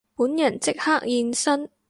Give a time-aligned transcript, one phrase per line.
[0.15, 1.69] 本人即刻現身